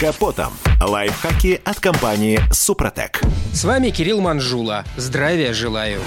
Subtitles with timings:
[0.00, 0.54] Капотом.
[0.80, 3.20] Лайфхаки от компании «Супротек».
[3.52, 4.82] С вами Кирилл Манжула.
[4.96, 6.00] Здравия желаю.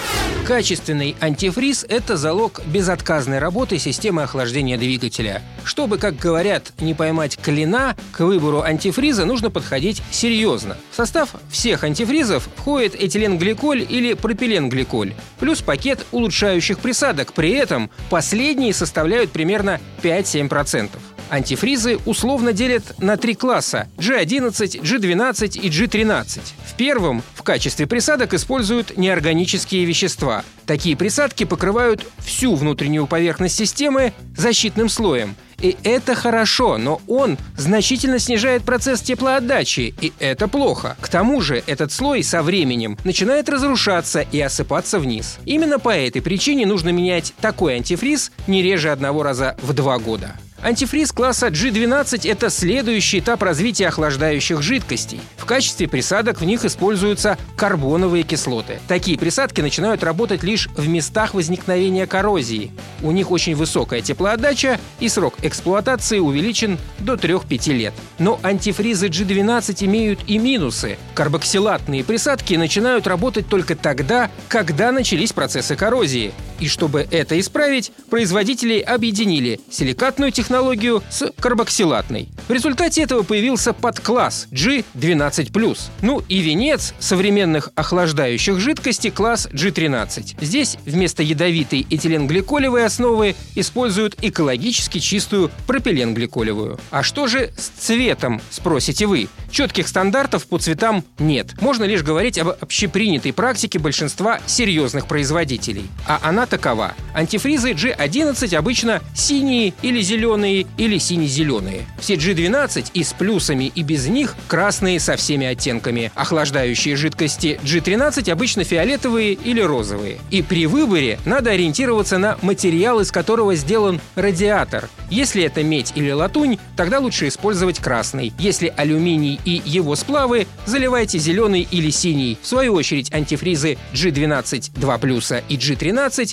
[0.47, 5.43] Качественный антифриз– это залог безотказной работы системы охлаждения двигателя.
[5.63, 10.75] Чтобы, как говорят, не поймать клина, к выбору антифриза нужно подходить серьезно.
[10.91, 17.33] В состав всех антифризов входит этиленгликоль или пропиленгликоль, плюс пакет улучшающих присадок.
[17.33, 20.89] При этом последние составляют примерно 5-7%.
[21.33, 26.41] Антифризы условно делят на три класса– G11, G12 и G13.
[26.63, 30.45] В первом в качестве присадок используют неорганические вещества.
[30.67, 35.35] Такие присадки покрывают всю внутреннюю поверхность системы защитным слоем.
[35.59, 40.95] И это хорошо, но он значительно снижает процесс теплоотдачи, и это плохо.
[41.01, 45.39] К тому же этот слой со временем начинает разрушаться и осыпаться вниз.
[45.45, 50.35] Именно по этой причине нужно менять такой антифриз не реже одного раза в два года.
[50.63, 55.19] Антифриз класса G12– это следующий этап развития охлаждающих жидкостей.
[55.35, 58.79] В качестве присадок в них используются карбоновые кислоты.
[58.87, 62.71] Такие присадки начинают работать лишь в местах возникновения коррозии.
[63.01, 67.93] У них очень высокая теплоотдача и срок эксплуатации увеличен до 3-5 лет.
[68.17, 70.97] Но антифризы G12 имеют и минусы.
[71.13, 76.33] Карбоксилатные присадки начинают работать только тогда, когда начались процессы коррозии.
[76.63, 82.29] И чтобы это исправить, производители объединили силикатную технологию с карбоксилатной.
[82.47, 85.77] В результате этого появился подкласс G12+.
[86.01, 90.37] Ну и венец современных охлаждающих жидкостей класс G13.
[90.39, 96.79] Здесь вместо ядовитой этиленгликолевой основы используют экологически чистую пропиленгликолевую.
[96.91, 99.27] А что же с цветом, спросите вы?
[99.51, 101.59] Четких стандартов по цветам нет.
[101.59, 105.87] Можно лишь говорить об общепринятой практике большинства серьезных производителей.
[106.07, 106.93] А она такова.
[107.15, 111.87] Антифризы G11 обычно синие или зеленые, или сине-зеленые.
[111.99, 116.11] Все G12 и с плюсами, и без них красные со всеми оттенками.
[116.13, 120.19] Охлаждающие жидкости G13 обычно фиолетовые или розовые.
[120.29, 124.89] И при выборе надо ориентироваться на материал, из которого сделан радиатор.
[125.09, 128.31] Если это медь или латунь, тогда лучше использовать красный.
[128.37, 132.37] Если алюминий и его сплавы, заливайте зеленый или синий.
[132.41, 136.32] В свою очередь антифризы G12 2 плюса и G13